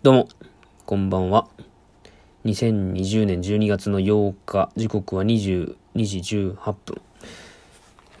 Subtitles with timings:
[0.00, 0.28] どうも、
[0.86, 1.48] こんばんは。
[2.44, 7.02] 2020年12月の8日、時刻は22時18分。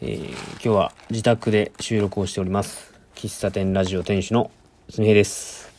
[0.00, 2.92] えー、今日は自宅で収録をしております。
[3.14, 4.50] 喫茶店ラジオ店主の
[4.90, 5.70] すみへです。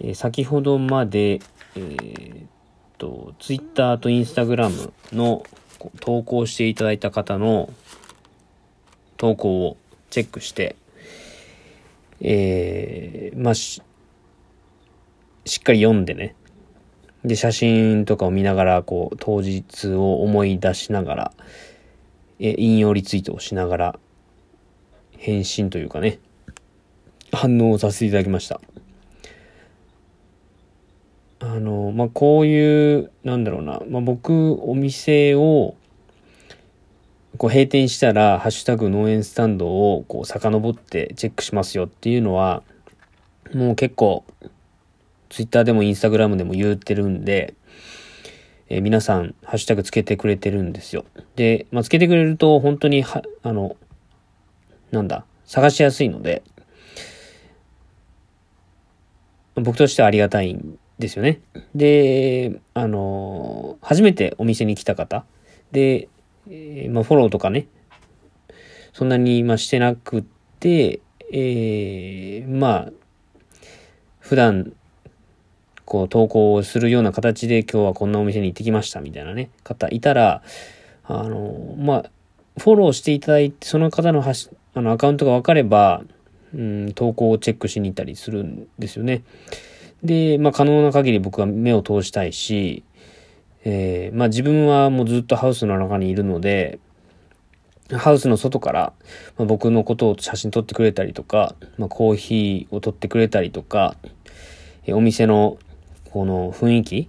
[0.00, 2.46] えー、先ほどまで、えー、
[2.96, 5.42] と、Twitter と Instagram の
[6.00, 7.70] 投稿していただいた方の
[9.18, 9.76] 投稿を
[10.08, 10.76] チェックして、
[12.22, 13.54] えー、まあ、
[15.44, 16.34] し、っかり読んでね。
[17.24, 21.32] で、写真とかを見ながら、こう、当日を思い出しながら、
[22.38, 23.98] え、引用リツイートをしながら、
[25.18, 26.18] 返信というかね、
[27.32, 28.60] 反応をさせていただきました。
[31.38, 35.76] あの、まあ、こういう、なんだろうな、まあ、僕、お店を、
[37.38, 42.62] こう閉店したら、ハッシュタグ農園スタンドをこう遡ってチェックしますよっていうのは、
[43.54, 44.24] もう結構、
[45.32, 47.54] ツイッターでもインスタグラムでも言ってるんで、
[48.68, 51.06] えー、皆さん、ハッシュタグつけてくれてるんですよ。
[51.36, 53.76] で、まあ、つけてくれると、本当には、あの、
[54.90, 56.42] なんだ、探しやすいので、
[59.54, 61.40] 僕としてはありがたいんですよね。
[61.74, 65.24] で、あの、初めてお店に来た方、
[65.70, 66.08] で、
[66.46, 67.68] えー、まあ、フォローとかね、
[68.92, 70.26] そんなに、まあ、してなく
[70.60, 71.00] て、
[71.32, 72.92] えー、まあ、
[74.18, 74.74] 普段、
[75.92, 80.42] こう、投稿をするような形で今日はこんなお店に行ってきましたみたいなね、方いたら、
[81.04, 82.10] あの、まあ、
[82.58, 86.02] フォローしていただいて、その方のはしあのアカウントが分かれば、
[86.54, 89.22] うん、投稿をチェックしに行ったりするんですよね。
[90.02, 92.84] で、まあ、可能な限り僕は目を通したいし、
[93.64, 96.78] えー、まあ自分はもうずっとハウスの中にいるので、
[97.92, 98.94] ハウスの外から、
[99.36, 103.94] まあ、僕のことを写真撮ってくれたりとか、まあ、コーヒーを撮ってくれたりとか、
[104.86, 105.58] えー、お店の
[106.12, 107.08] この雰囲気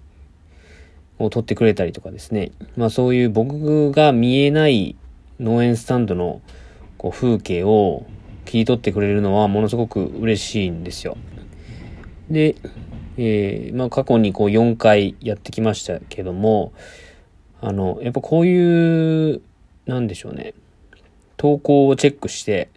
[1.19, 2.51] を撮ってくれたりとかですね。
[2.77, 4.95] まあそういう僕が見えない
[5.41, 6.41] 農園スタンドの
[6.97, 8.05] こう風景を
[8.45, 11.17] 切り取ってくれるのはものすごく嬉しいんですよ。
[12.29, 12.55] で、
[13.17, 16.71] えー、まあ過去にこう4回やってきましたけども、
[17.61, 19.41] あの、やっぱこういう、
[19.85, 20.53] なんでしょうね、
[21.35, 22.69] 投稿をチェックして、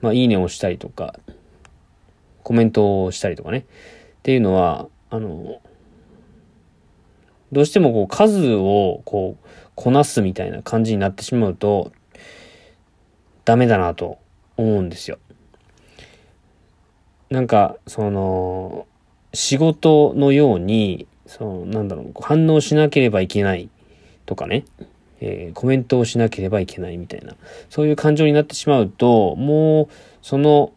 [0.00, 1.14] まあいいねをしたりとか、
[2.42, 3.64] コメントをしたりとかね、っ
[4.22, 5.60] ていうのは、あの、
[7.52, 11.92] どうしてもこう数をこうこなすみたいな感じになってしまうと
[13.44, 14.18] ダメだなと
[14.56, 15.18] 思うんですよ。
[17.28, 18.86] なんかその
[19.32, 23.68] 仕事のように、その、なんだろう、反応しなければいけない
[24.26, 24.64] とかね、
[25.20, 27.34] えー、コメントをしなければいけないみたいな、
[27.68, 29.88] そういう感情になってしまうと、もう、
[30.22, 30.72] その、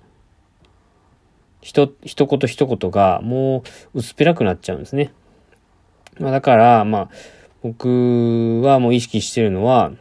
[1.63, 3.63] ひと、一言一言が、も
[3.94, 5.13] う、薄っぺらくなっちゃうんですね。
[6.19, 7.09] まあ、だから、まあ、
[7.63, 9.94] 僕はもう意識してるのは、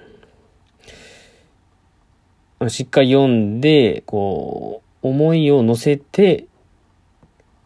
[2.69, 6.47] しっかり読んで、こう、思いを乗せて、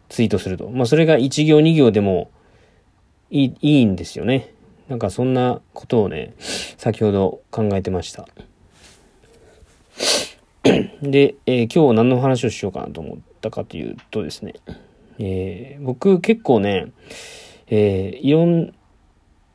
[0.09, 0.69] ツイートすると。
[0.69, 2.29] まあ、それが1行2行でも
[3.29, 4.53] いいいいんですよね。
[4.87, 6.33] なんかそんなことをね、
[6.77, 8.27] 先ほど考えてました。
[11.01, 14.55] で、えー、今日何の話をしようかなと思ってたかというとですね、
[15.19, 16.91] えー、僕結構ね、
[17.67, 18.73] えー、いろん、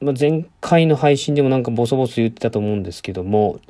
[0.00, 3.60] まあ、前回の配信でもなんかボソボソ言ってたと思うんですけども、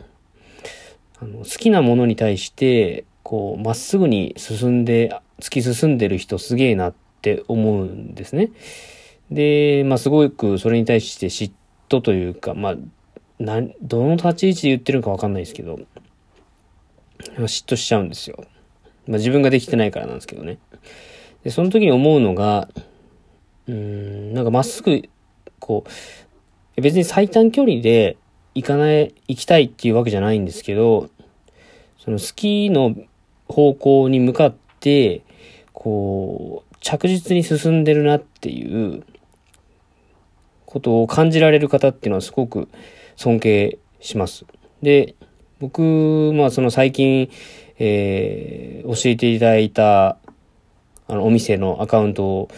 [1.21, 8.51] あの好きなものに対して、こう、まっすぐに進んで突き進んでる人すげえなって思うんですね。
[9.31, 11.53] で、まあすごくそれに対して嫉
[11.89, 12.77] 妬というか、まあ、
[13.39, 15.79] などの立ち位置で言ってるのかわかんないですけど、
[17.37, 18.45] 嫉妬しちゃうんですよ。
[19.07, 20.59] まあ自分ができてないからなんですけどね。
[21.45, 22.69] で、その時に思うのが、
[23.67, 25.03] うん、なんかまっすぐ、
[25.59, 25.85] こ
[26.77, 28.17] う、別に最短距離で
[28.55, 31.11] 行かない、行きたいっていうわけじゃないんですけど、
[31.99, 32.97] そのスキーの
[33.49, 35.23] 方向に向かって、
[35.73, 39.05] こう、着実に進んでるなっていう
[40.67, 42.69] ことを感じられる方っていうのはすごく
[43.17, 44.45] 尊敬します。
[44.83, 45.15] で、
[45.61, 47.31] 僕、まあその最近、
[47.85, 50.17] えー、教えていただいた、
[51.09, 52.49] あの、お店のアカウントを、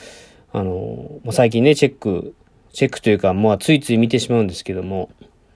[0.53, 2.35] あの、ま、最近ね、チェック、
[2.75, 5.09] チェックというか、まあついつい見てしまうんですけども、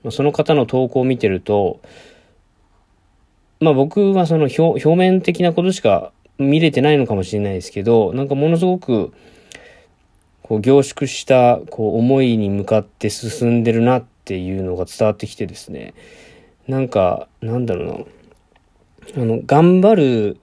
[0.09, 1.81] その方の投稿を見てると、
[3.59, 9.13] まあ僕はその表表面的なことしか見れてないのかもしれないですけど、なんかものすごく、
[10.41, 15.93] こう凝縮した、こう思いに向かって進んでるなっていうのが伝わってきてですね、
[16.67, 18.05] なんか、なんだろうな、
[19.15, 20.37] あの、頑張る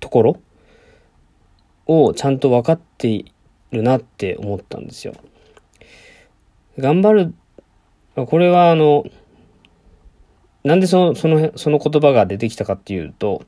[0.00, 0.40] ところ
[1.86, 3.32] をちゃんと分かってい
[3.72, 5.14] るなって思ったんですよ。
[6.78, 7.34] 頑張る、
[8.14, 9.04] これはあの、
[10.64, 13.44] なんでその、その、その言葉が出てきたかっていうと、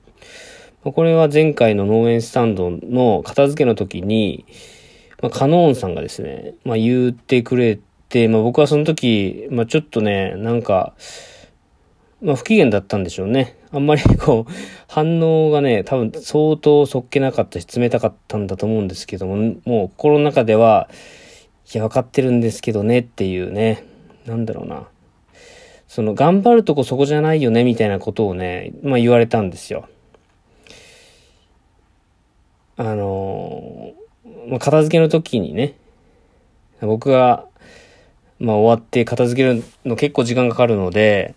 [0.84, 4.46] これは前回の農園スタンドの片付けの時に、
[5.20, 10.94] まあ、カノーンさんがですね、まあ、言ってくれて、まあ、僕はその時、まあ、ちょっとね、なんか、
[12.23, 13.57] まあ、不機嫌だったんでしょうね。
[13.70, 14.53] あんまりこう、
[14.88, 20.88] 反応がね、多分相当そっけなかったし、冷たかったんだと思うんですけども、もう心の中では、
[21.73, 23.85] いや、わかってるんですけどねっていうね、
[24.25, 24.88] なんだろうな。
[25.87, 29.88] その、頑張るとこそこじゃないよね、みたいなことをね、まあ言われたんですよ。
[32.76, 33.93] あの
[34.49, 35.75] まあ、片付けの時にね、
[36.81, 37.44] 僕が、
[38.38, 41.35] まあ終わって片付けるの結構時間かかるので、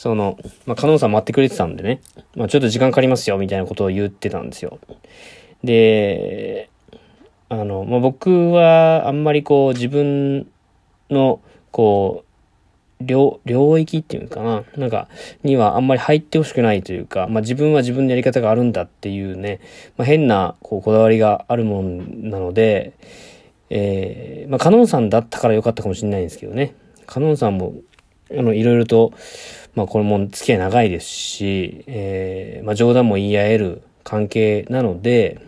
[0.00, 2.00] その、まあ、カノンさん待ってくれてたんでね、
[2.34, 4.78] まあ、ちょっと時間かかりますよ、みたいなことを言ってたんですよ。
[5.62, 6.70] で、
[7.50, 10.46] あの、まあ、僕はあんまりこう自分
[11.10, 12.24] の、こ
[12.98, 15.06] う、領、領域っていうかな、なんか、
[15.42, 19.60] にはあんまり入ってほしくないというか、まあ、自分は自分のやり方があるんだっていうね、
[19.98, 22.94] まあ、変な、こう、こだわりがあるもんなので、
[23.68, 26.74] えー、まあ、カノンさんだったから良かったかもしれないんですけどね。
[27.04, 27.74] カノンさんも、
[28.36, 29.12] あの、いろいろと、
[29.74, 35.40] まあこれも付き合い長いですし、えー、まあ冗談も言い合える関係なので、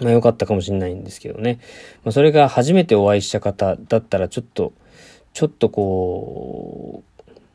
[0.00, 1.60] まあ良かったかもしれないんですけどね。
[2.04, 4.72] まあそれが初めてお会いした方だったらちょっと、
[5.32, 7.02] ちょっとこ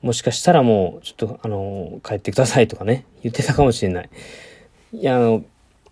[0.04, 4.10] う、もしかしたらもう、ちょっとあの、帰ってくださいとかね、言ってたかもしれない。
[4.94, 5.44] いや、あの、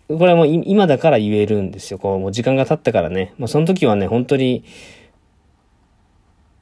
[0.08, 2.00] これはもう今だから言えるんですよ。
[2.00, 3.34] こう、もう時間が経ったからね。
[3.38, 4.64] まあその時はね、本当に、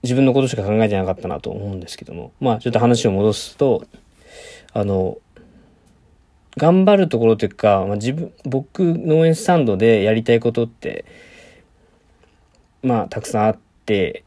[0.06, 2.32] 自分のことしか考えてなかったなと思うんですけども。
[2.40, 3.86] まあ、ちょっと話を戻すと、
[4.72, 5.18] あの、
[6.58, 11.06] 頑張るところというか、まあ、自分、僕、農園スタンドでやりたいことって、
[12.84, 14.24] まあ、たくさんあって、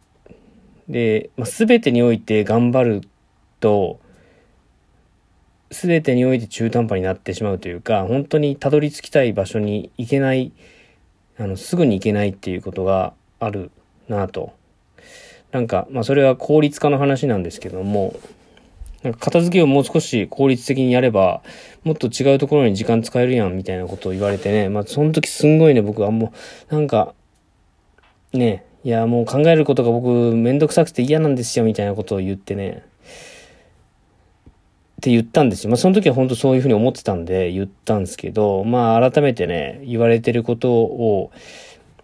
[0.88, 3.08] で、まあ、全てにおいて頑張る
[3.60, 4.00] と、
[5.70, 10.50] 全てにおいて中途半端になってしまうというか、本当にたどり着きたい場所に行けない、
[11.38, 13.70] あの、すぐに行けないっていうことがある
[14.08, 14.58] なと
[15.52, 18.14] なんか、まあそれは効率化の話なんですけども、
[19.02, 21.42] なんか片付けをもう少し効率的にやれば、
[21.84, 26.32] もっと違うところに時間使えるやんみたいなことを言われてね、まあその時すんごいね、僕はも
[26.70, 27.14] う、なんか、
[28.32, 32.84] ね、いやもう考えることが僕めんどくさくて嫌なんですよみたいなことを言ってね、
[34.98, 35.70] って言ったんですよ。
[35.70, 41.30] まあその時は本当そういうふうに思ってたんで言ったんですけど、まあ改めてね、言われてることを、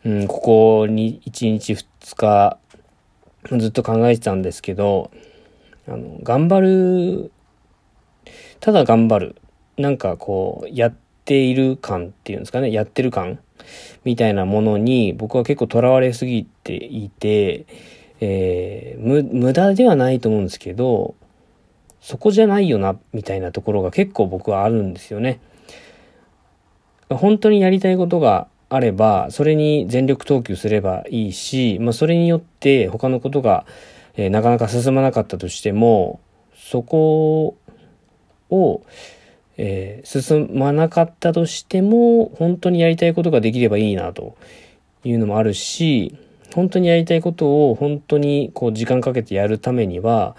[0.05, 2.59] うん、ここに1日2日
[3.51, 5.11] ずっと考えてたんですけど、
[5.87, 7.33] あの、頑張る、
[8.61, 9.37] ただ頑張る。
[9.77, 10.95] なんかこう、やっ
[11.25, 13.39] ている感っていうんですかね、やってる感
[14.05, 17.67] みたいなものに僕は結構囚われすぎていて、
[18.21, 21.15] えー、無駄ではないと思うんですけど、
[22.01, 25.41] そこじゃないよな、みたいなところが結構僕はあるんですよね。
[27.11, 33.67] 本当にやりたいことがあれば、それに全力投球すればいいし、まあ、それによって他のことが、
[34.17, 36.21] えー、なかなか進まなかったとしても、
[36.57, 37.57] そこ
[38.51, 38.83] を、
[39.57, 44.37] えー、進まなかったとしても、本当にやりたいことができればいいなと
[45.05, 46.17] いうのもあるし、
[46.55, 50.37] 本当にやりたいことを本当にこう時間かけてやるためには、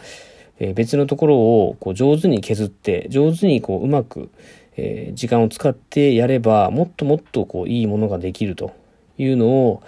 [0.60, 4.30] えー、別のところをこう上手に削って、上手にこううまく、
[4.78, 8.74] えー、時間を使ってやれば、もっともっとこう、いいものができると
[9.18, 9.84] いうのを、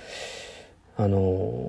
[0.95, 1.19] あの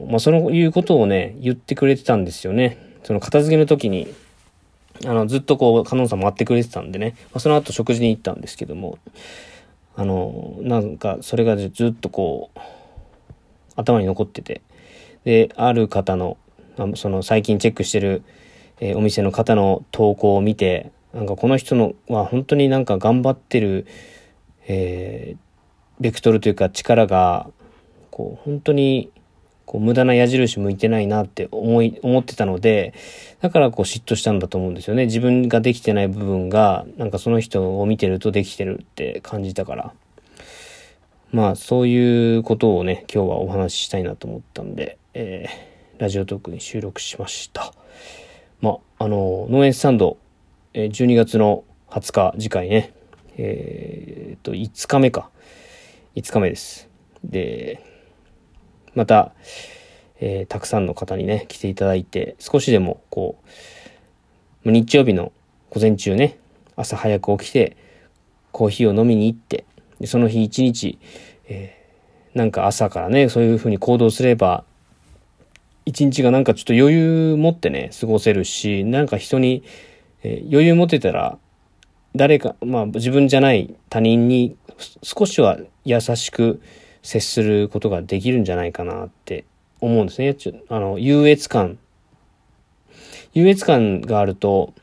[0.06, 2.78] ー、まあ、そのいうことをね、言ってくれてたんですよね。
[3.02, 4.08] その片付けの時に、
[5.04, 8.98] あの、ずっとこう、カノンさん待ってくれてたんでね、まあ、その後食事に行ったんですけども、
[9.96, 12.58] あのー、なんか、それがずっとこう、
[13.76, 14.62] 頭に残ってて、
[15.24, 16.36] で、ある方の、
[16.94, 18.22] その最近チェックしてる、
[18.80, 23.88] え、お店の方の投稿を見て、なんかこの人のは本当になんか頑張ってる、
[24.68, 25.38] えー、
[25.98, 27.50] ベクトルというか力が、
[28.12, 29.10] こう本当に
[29.66, 32.94] こう無駄な矢印向いてないなって思い、思ってたので、
[33.40, 35.06] だからこう嫉妬したんだと思うんですよね。
[35.06, 39.92] 自分ができてない部分が、なんかその人を見てるとできてるって感じたから。
[41.32, 47.72] まあそういうことをね、今日はお話ししたいなと思ったんで、えー、ラジオトークに収録しました。
[48.60, 50.16] まあ、あの、農園スタンド
[50.80, 52.92] え12月の20日、次回ね、
[53.36, 55.28] えー、っと、5日目か。
[56.14, 56.88] 5日目です。
[57.24, 57.84] で、
[58.94, 59.32] また、
[60.20, 63.40] えー、たくさんの方にね、来ていただいて、少しでも、こ
[64.64, 65.32] う、日曜日の
[65.70, 66.38] 午前中ね、
[66.76, 67.76] 朝早く起きて、
[68.52, 69.64] コーヒーを飲みに行って、
[69.98, 71.00] でその日一日、
[71.48, 74.62] えー、なんか朝からね、そういうふうに行動すれば、
[75.86, 79.64] 一日がなんかちょっと余裕持ってね、過ごせるし、なんか人に、
[80.22, 81.38] えー、余裕持てたら、
[82.16, 84.56] 誰か、まあ自分じゃない他人に
[85.02, 86.60] 少しは優しく
[87.02, 89.44] 接することができるんじゃないかなって
[89.80, 90.34] 思うんですね。
[90.34, 91.78] ちょあの、優越感。
[93.34, 94.74] 優越感があると、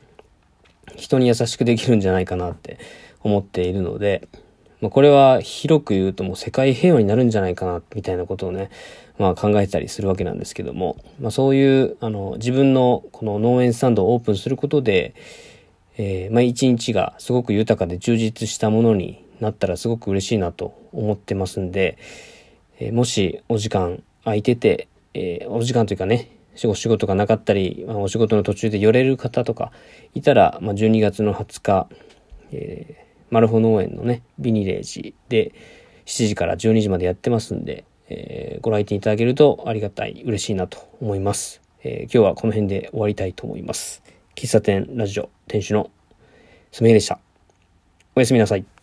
[0.96, 2.78] 人に優しくできるんじゃないかなって
[3.22, 4.28] 思っているので、
[4.80, 8.70] まあ、これは広く言うともう世界平和になるんじゃないかな、みたいなことをね、
[9.18, 15.14] まあ考えたりするわけなんですけども、まあそういう、あの、自分のこの農園スタンドをオープンすることで、
[15.96, 21.96] えー、まあ一日がすごく豊かで充実したものになったらすごく嬉しいなと思ってますんで、
[22.78, 29.72] えー、もしお時間空いてて、えー、お時間というかね、お仕事がなかったり、まあ、お仕事の途中で寄れる方とか
[30.14, 31.88] いたら、まあ、12月の20日、
[32.52, 35.52] え、マルホ農園のね、ビニレージで
[36.06, 41.60] 7時から12時までやってますんで、えー、ご来店いただけるとありがたい、嬉しいなと思います。
[41.82, 44.02] えー、今日はこの辺で終わりたいと思います。
[44.34, 45.90] 喫茶店ラジオ店主の
[46.72, 47.18] すみへでした。
[48.14, 48.75] おやすみなさい。